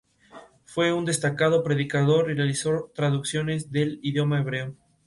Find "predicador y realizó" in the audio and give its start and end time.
1.63-2.89